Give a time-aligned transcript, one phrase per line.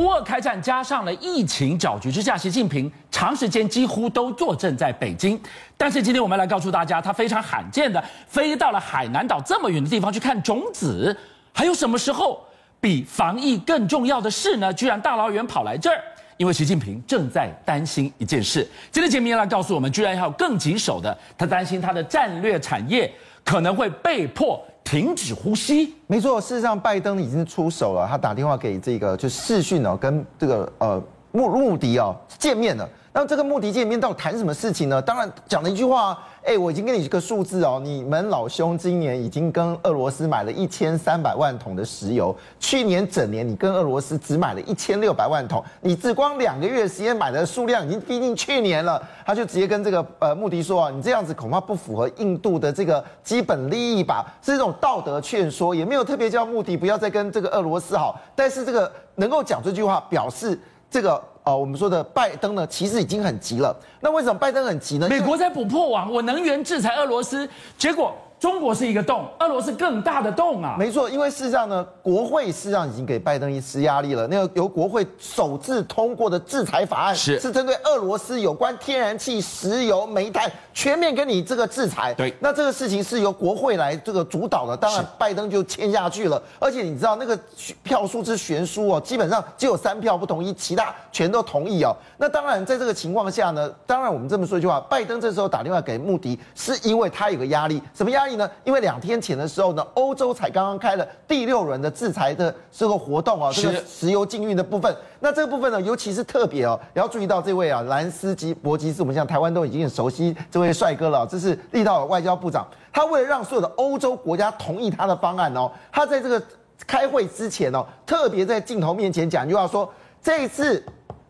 [0.00, 5.40] 乌俄开战加上了疫情搅局之下，习近平长时间几乎都坐镇在北京。
[5.76, 11.16] 但是今天我们来告诉大家，他非常罕见的飞到了海南岛这么远的地方去看种子。
[11.52, 12.44] 还有什么时候
[12.80, 14.74] 比防疫更重要的事呢？
[14.74, 16.02] 居然大老远跑来这儿，
[16.36, 18.68] 因为习近平正在担心一件事。
[18.90, 23.12] 今天节目要来告诉我们，居然还有更棘手的，他担心他的战略产业
[23.44, 24.60] 可能会被迫。
[24.84, 26.38] 停止呼吸，没错。
[26.38, 31.02] 事实上，拜登已经出手了，他打电话给这个就视讯哦，跟这个呃
[31.34, 32.88] 穆穆迪哦见面了。
[33.12, 35.00] 那这个穆迪见面到底谈什么事情呢？
[35.02, 36.18] 当然讲了一句话。
[36.46, 49.02] 哎，我已经给你一个数字哦，你们老兄今年已经跟俄罗斯买了一千三百万桶的石油，去年整年你跟俄罗斯只买了一千六百万桶，你只光两个月时间买的数量已经逼近去年了。
[49.24, 60.60] 他就直接跟这个呃穆迪说啊，你这样子恐怕不符合印度的这个基本利益吧，是这种道德劝说，也没有特别叫穆迪不要再跟这个俄罗斯好，但是这个能够讲这句话，表示
[60.94, 61.20] 这个。
[61.42, 63.76] 呃，我们说的拜登呢，其实已经很急了。
[64.00, 65.06] 那为什么拜登很急呢？
[65.10, 67.46] 美国在补破网，我能源制裁俄罗斯，
[67.76, 68.14] 结果。
[68.38, 70.76] 中国是一个洞，俄罗斯更大的洞啊！
[70.78, 74.26] 没错，因为事实上呢，国会事实上已经给拜登一施压力了。
[74.26, 82.12] 那个由国会首次通过的制裁法案是是针对俄罗斯有关天然气、石油、煤炭全面给你这个制裁。
[82.12, 86.42] 对，那这个事情是由国会来这个主导的，当然拜登就签下去了。
[86.58, 87.38] 而且你知道那个
[87.82, 91.96] 票数之悬殊哦，基本上只有三票不同意，其他全都同意哦。
[92.18, 98.36] 那当然在这个情况下呢，当然我们这么说一句话，拜登这时候打电话给穆迪，是因为他有个压力，什么压力？
[98.36, 98.50] 呢？
[98.64, 104.94] 因为两天前的时候呢，欧洲才刚刚开了第六轮的制裁的这个活动啊，这个石油禁运的部分。
[105.20, 111.26] 那这个部分呢，尤其是特别哦，也要注意到这位啊，兰斯基博吉斯，我们像台湾都已经很熟悉这位帅哥了。
[111.26, 116.42] 这是立陶宛外交部长，他为了让所有的欧洲国家同意他的方案哦，他在这个
[116.86, 119.90] 开会之前哦，特别在镜头面前讲一句话说，
[120.22, 120.84] 这一次。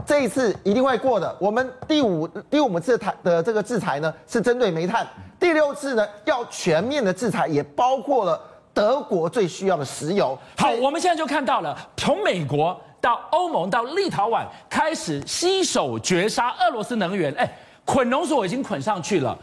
[0.06, 1.34] 这一次一定会过的。
[1.40, 5.04] 我们第五第五次台的这个制裁呢，是针对煤炭；
[5.40, 8.38] 第六次呢，要全面的制裁，也包括了
[8.72, 10.38] 德国最需要的石油。
[10.58, 17.32] 好，我们现在就看到了，从美国到欧盟到立陶宛开始携手绝杀俄罗斯能源。
[17.34, 17.50] 哎，
[17.84, 19.36] 捆龙索已经捆上去了，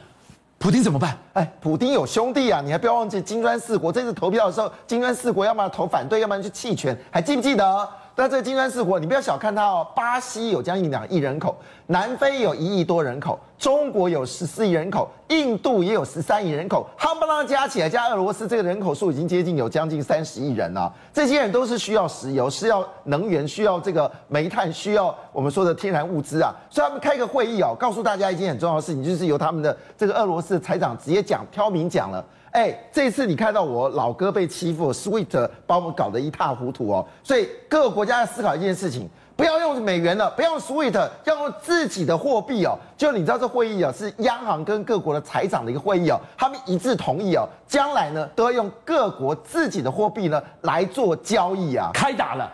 [0.59, 1.17] 普丁怎么办？
[1.33, 7.89] 哎，普丁有兄弟啊，你还不要忘记金砖四国这次投票的时候，金砖四国要么投反对，要么就弃权，还记不记得？
[8.21, 9.87] 那这个金砖四国，你不要小看它哦。
[9.95, 20.93] 巴西有将近两亿人口，南非有一亿多人口，中国有十四亿人口，印度也有十三亿人口，夯不啷加起来加俄罗斯，这个人口数已经接近有将近三十亿人了。
[21.11, 26.53] 这些人都是需要石油、需要能源、需要这个煤炭、需要我们说的天然物资啊。
[26.69, 32.23] 所以他们开个会议哦，告诉大家一件很重要的事情，就是由他们的这个俄罗斯的财长直接讲，挑明讲了。
[32.51, 37.07] 哎，这次你看到我老哥被欺负，SWIFT 把我们搞得一塌糊涂哦。
[37.23, 42.77] 所以各个国家要思考一件事情，不要用美元了，不要用 SWIFT，要用自己的货币哦。
[42.97, 51.89] 就你知道这会议啊，是央行跟各国的财长的一个会议哦，他们一致同意哦，将来呢都要用各国自己的货币呢来做交易啊。
[51.93, 52.51] 开打了，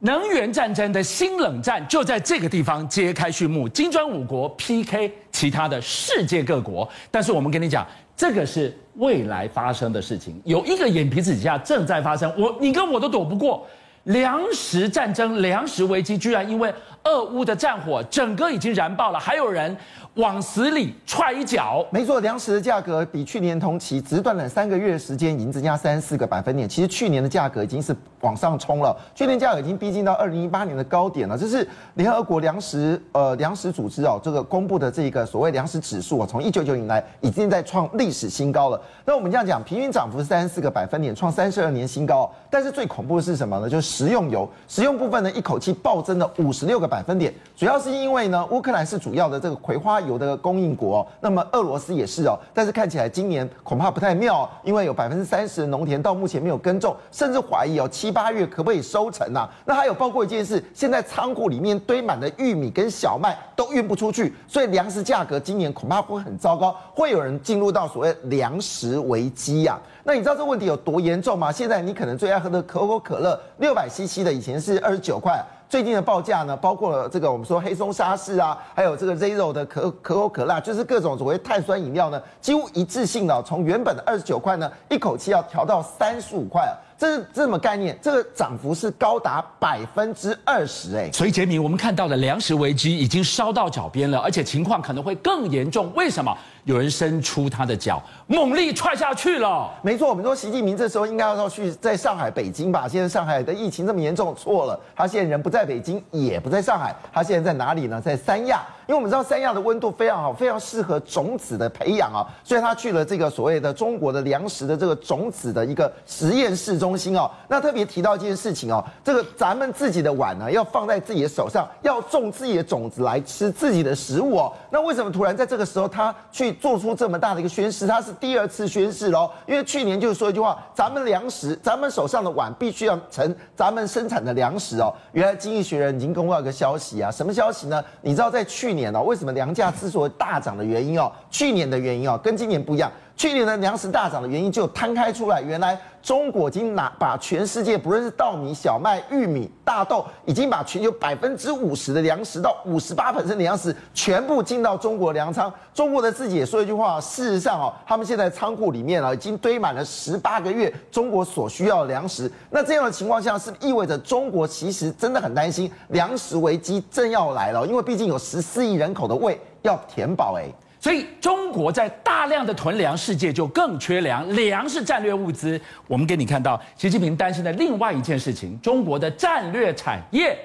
[0.00, 6.86] 能源战争的新冷战就在这个地方揭开序幕，金砖五国 PK 其他的世界各国。
[7.10, 7.86] 但是我们跟你讲。
[8.20, 13.66] 这个是未来发生的事情，有一个眼皮子底下正在发生，我你跟我都躲不过。
[14.04, 16.70] 粮食战争、粮食危机，居然因为
[17.04, 19.74] 俄乌的战火，整个已经燃爆了，还有人
[20.14, 21.84] 往死里踹一脚。
[21.90, 26.68] 没错，粮食的价格比去年同期只短短三个月的时间，已经增加三十四个百分点。
[26.68, 31.36] 其实去年的价格已经是往上冲了，去年价格已经逼近到二零一八年的高点了。
[31.36, 38.80] 这是联合国粮食呃粮食组织哦，这个公布的这个所谓粮食指数啊，从一九九零来已经在创历史新高了。
[39.04, 42.30] 那我们这样讲，平均涨幅是三十四个百分点，创三十二年新高。
[42.50, 43.68] 但是最恐怖的是什么呢？
[43.68, 43.90] 就是。
[44.00, 59.48] 食用油，食用部分呢，一口气暴增了五十六个百分点，主要是因为呢，乌克兰是主要的这个葵花油的供应国，那么俄罗斯也是哦，但是看起来今年恐怕不太妙，因为有百分之三十的农田到目前没有耕种，甚至怀疑哦七八月可不可以收成呐？
[59.64, 69.78] 那还有包括一件事，现在仓库里面堆满了玉米跟小麦都运不出去，所以粮食价格今年恐怕会很糟糕，会有人进入到所谓粮食危机呀。
[70.02, 71.52] 那你知道这个问题有多严重吗？
[71.52, 75.38] 现在你可能最爱喝的可口可乐，六百 CC 的以前是二十九块，
[75.70, 91.08] 最近的报价呢，包括了这个我们说黑松沙士啊，还有这个 Zero 的可可口可乐，就是各种所谓碳酸饮料呢，几乎一致性的从原本的二十九块呢，一口气要调到三十五块啊，这是这么概念，这个涨幅是高达百分之二十哎。
[91.12, 95.92] 所以杰明，我们看到的粮食危机已经烧到脚边了，而且情况可能会更严重。
[95.94, 96.36] 为什么？
[96.64, 99.70] 有人伸出他的脚，猛力踹下去了。
[99.82, 102.86] 没错，我们说习近平这时候应该要去在上海、北京吧？
[102.88, 108.00] 现在上海的疫情这么严重，错了，他现在人不在北京，也不在上海，他现在在哪里呢？
[108.00, 108.62] 在三亚。
[108.86, 117.30] 因为我们知道三亚的温度非常好，非常适合种子的培养啊，所以他去了这个所谓的中国的粮食的这个种子的一个实验室中心哦。
[117.46, 124.52] 那特别提到一件事情哦，这个咱们自己的碗呢，要放在自己的手上，要种自己的种子来吃自己的食物哦。
[124.70, 127.86] 那为什么突然在这个时候他去做出这么大的一个宣誓？
[127.86, 134.92] 他是第二次宣誓喽，因为去年就是说一句话，咱们粮食，咱们手上的碗必须要成咱们生产的粮食哦。
[135.12, 137.82] 原来《经济学人》已经公布一个消息啊，什么消息呢？
[138.02, 138.90] 你知道在去年。
[138.94, 141.12] 哦为什么粮价之所以大涨的原因哦？
[141.30, 142.90] 去年的原因哦，跟今年不一样。
[143.20, 155.52] 去年的粮食大涨的原因就摊开出来，原来中国已经拿把全世界不论是稻米、小麦、玉米、大豆，已经把全球百分之五十的粮食到五十八%的粮食全部进到中国粮仓。
[155.74, 162.32] 中国的自己也说一句话，事实上哦，他们现在仓库里面啊已经堆满了十八个月中国所需要的粮食。
[162.48, 170.50] 那这样的情况下，是意味着中国其实真的很担心粮食危机正要来了，因为毕竟有十四亿人口的胃要填饱哎。
[170.80, 174.26] 所以中国在大量的囤粮，世界就更缺粮。
[174.34, 175.60] 粮是战略物资。
[175.86, 180.38] 我们给你看到习近平担心的另外一件事情：中国的战略产业，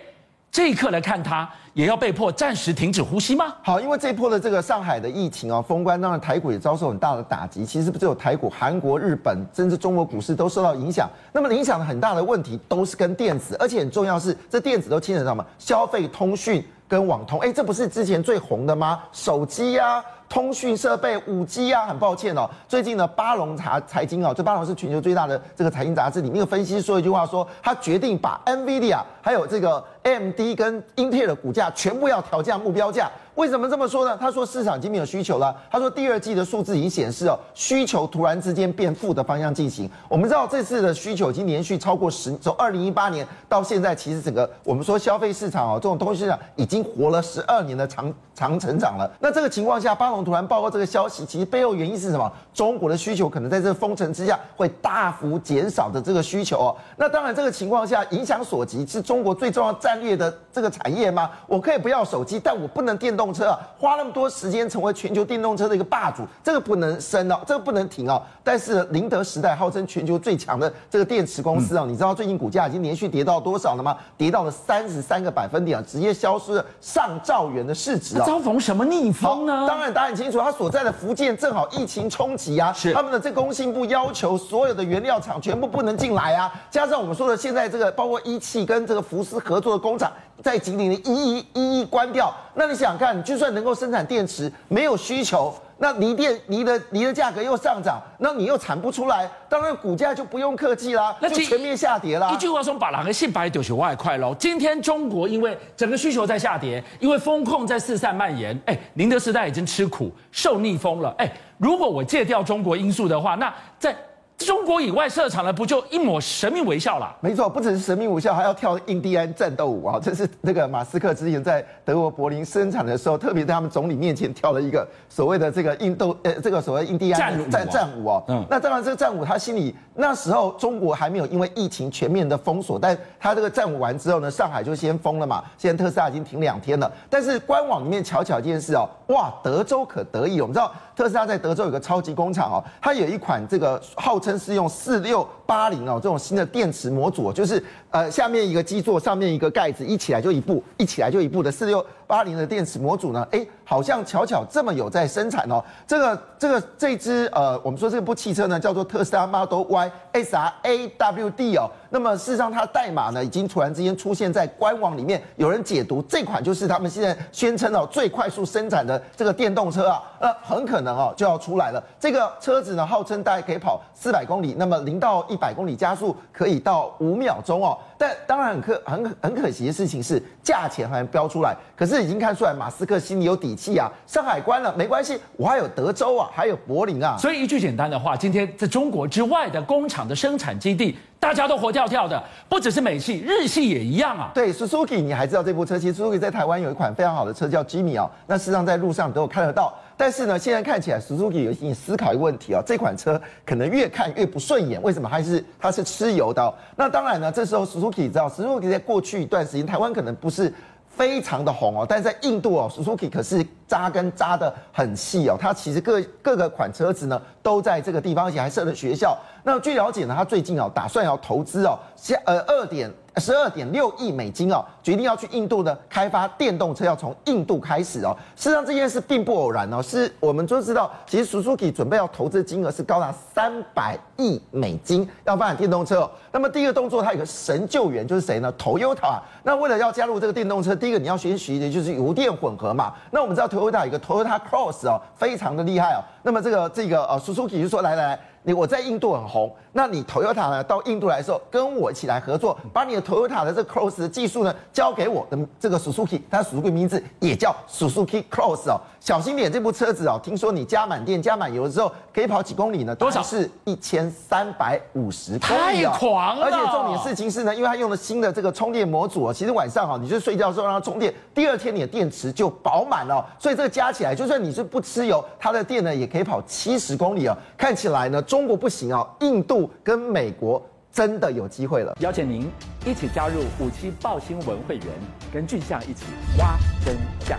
[0.51, 3.55] 这一刻来看它也要被迫暂时停止呼吸吗？
[3.63, 7.65] 好，因为这一波的这个上海的疫情啊，封关，当然台股也遭受很大的打击。
[7.65, 11.09] 其实不只有台股，韩国、日本，甚至中国股市都受到影响。
[11.31, 15.45] 那么影响的很大的问题都是跟电子，而且很重要是，这电子都牵扯到什么？
[15.57, 17.39] 消费、通讯跟网通。
[17.39, 19.01] 哎，这不是之前最红的吗？
[19.13, 20.03] 手机呀、
[20.35, 33.09] 通讯设备、五 G 啊，很抱歉哦，最近呢，巴龙财财经哦，这巴龙是全球最大的这个财经杂志里面的分析说一句话说，他决定把 NVIDIA 还有这个 AMD 跟英特尔的股价全部要调降目标价。
[33.35, 34.17] 为什么这么说呢？
[34.17, 35.53] 他说市场已经没有需求了。
[35.69, 39.89] 他说第二季的数字已经显示哦，需求突然之间变负的方向进行。
[40.07, 49.09] 我们知道这次的需求已经连续超过十，从二零一八年到现在，其实整个我们说消费市场哦，这种东西市场已经活了十二年的长长成长了。
[49.19, 52.31] 那这个情况下，巴龙突然报告这个消息，其实背后原因是什么？
[52.51, 56.75] 中国的需求可能在这个封城之下会大幅减少的这个需求哦。
[56.97, 61.29] 那当然这个情况下，影响所及是中国最重要战略的这个产业吗？
[61.45, 63.31] 我可以不要手机，但我不能电动。
[63.35, 68.21] 车啊，花那么多时间成为全球电动车的一个霸主，这个不能升哦，这个不能停哦。
[68.45, 73.97] 但是宁德时代号称全球最强的这个电池公司啊，你知道最近股价已经连续跌到多少了吗？
[74.15, 78.23] 跌到了三十三个百分点啊，直接消失了上兆元的市值啊。
[78.25, 79.65] 遭逢什么逆风呢？
[79.67, 90.11] 当然答案很清楚，他所在的福建正好疫情冲击啊，是他们的这工信部要求所有的原料厂全部不能进来啊，加上我们说的现在这个包括一汽跟这个福斯合作的工厂。
[90.43, 102.31] 在吉林的一一一一关掉，那你想想看，就算能够生产电池，没有需求，那锂电锂的锂的价格又上涨，那你又产不出来，当然股价就不用客气啦，那就全面下跌啦。
[102.31, 104.33] 一句话说，把哪个信白丢去外快喽。
[104.39, 113.95] 今天中国因为整个需求在下跌，因为风控在四散蔓延，哎，宁德时代已经吃苦受逆风了，哎，如果我戒掉中国因素的话，那在。
[114.37, 117.15] 中国以外设厂的不就一抹神秘微笑啦？
[117.21, 119.97] 没错，不只是神秘微笑，还要跳印第安战斗舞啊！
[120.03, 128.23] 这是那个马斯克之前在德国柏林生产的时候，特别在他们总理面前跳了一个所谓的这个印度呃，这个所谓印第安战战舞哦。
[128.27, 135.41] 嗯，那当然这个战舞他心里那时候中国还没有因为疫情全面的封锁，但他这个战舞完之后呢，上海就先封了嘛。
[135.57, 144.19] 现在特斯拉已经停两天了，但是官网里面巧巧一件事哦，哇，德州可得意，我们知道特斯拉在德州有个超级工厂哦，它有一款这个号。
[144.25, 147.63] 称是用四六八零哦，这种新的电池模组，就是
[147.95, 155.63] 呃下面一个基座，上面一个盖子，一起来就一部，一起来就一部的四六八零的电池模组呢，哎，好像巧巧这么有在生产哦。
[155.87, 161.71] 这个这个这支呃，我们说这部汽车呢叫做特斯拉 Model Y S R A W D 哦。
[161.89, 171.81] 那么事实上它的代码呢已经突然之间出现在官网里面，有人解读这款就是他们现在宣称哦最快速生产的这个电动车啊，呃很可能哦就要出来了。
[171.97, 177.77] 这个车子呢号称大概可以跑四百公里，那么零到一百公里加速可以到五秒钟哦。
[177.97, 183.91] 但当然很可很很可惜的事情是价钱还标出来，可是已经看出来马斯克心里有底气啊。
[184.05, 187.17] 上海关了没关系，我还有德州啊，还有柏林啊。
[187.17, 194.31] 所以一句简单的话，今天在中国之外的工厂的生产基地，大家都活跳跳的，不只是美系，日系也一样啊。
[194.33, 195.79] 对，Suzuki 你还知道这部车？
[195.79, 199.73] 其实 Suzuki 在台湾有一款非常好的车叫 Jimny 哦，那事实上在路上都有看得到。
[199.97, 204.81] 但是呢，现在看起来，Suzuki 有一点思考一个问题啊，这款车可能越看越不顺眼。
[204.81, 205.07] 为什么？
[205.07, 206.53] 还是它是吃油的。
[206.75, 210.53] 那当然呢，这时候 Suzuki 知道，Suzuki 在过去一段时间，台湾可能不是
[210.89, 219.17] 非常的红哦，但是在印度哦，Suzuki 可是扎根扎的很细哦，它其实各各个款车子呢都在这个地方，而且还设了学校。
[219.43, 222.91] 那据了解呢，它最近哦打算要投资哦，下呃二点。
[223.17, 228.15] 十二点六亿美金哦，决定要去印度呢开发电动车，要从印度开始哦。
[228.35, 236.11] 事实上这件事并不偶然哦，是我们都知道，其实 Suzuki 准备要投资金额是高达三百亿美金，要发展电动车哦。
[236.31, 239.19] 那么第一个动作，它有个神救援，就是谁呢？Toyota。
[239.43, 242.93] 那为了要加入这个电动车，第一个你要先学习的就是油电混合嘛。
[243.11, 246.03] 那我们知道 Toyota 有一个 Toyota Cross 哦，非常的厉害哦。
[246.21, 248.19] 那么这个这个呃 Suzuki 就说来来来。
[248.45, 250.63] 你我在印度很红，那你 Toyota 呢？
[250.63, 258.79] 到印度来的时候，跟我一起来合作，把你的 Toyota 的这 Cross 的技术呢交给我的这个 Suzuki，它 Suzuki 名字也叫 Suzuki Cross 哦。
[259.05, 262.95] 小心点，这部车子哦，听说你加满电、加满油之后可以跑几公里呢？
[262.95, 263.21] 多少？
[263.21, 265.91] 是一千三百五十公里哦。
[265.91, 266.47] 太狂了！
[266.47, 273.23] 而且重点事情是呢，因为它用了新的这个充电模组哦，其实晚上哈，你就睡觉的时候让它充电，第二天你的电池就饱满了。
[273.37, 277.37] 所以这个加起来，就算你是不吃油，它的电呢也可以跑七十公里哦。
[277.55, 279.07] 看起来呢，中国不行哦。
[279.19, 280.59] 印度跟美国
[280.91, 282.49] 真的有机会了，邀请您
[282.83, 284.87] 一起加入五七爆新闻会员，
[285.31, 286.05] 跟俊相一起
[286.39, 287.37] 挖真相。